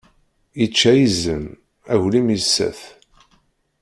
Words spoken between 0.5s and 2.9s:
Yečča izem, aglim yessa-t.